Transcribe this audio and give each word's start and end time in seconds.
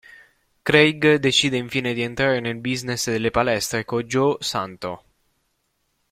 Craig 0.63 1.17
decide 1.21 1.57
infine 1.57 1.93
di 1.93 2.01
entrare 2.01 2.39
nel 2.39 2.55
business 2.57 3.11
delle 3.11 3.29
palestre 3.29 3.85
con 3.85 4.01
Joe 4.01 4.37
Santo. 4.39 5.03